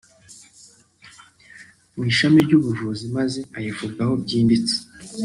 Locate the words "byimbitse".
4.23-4.77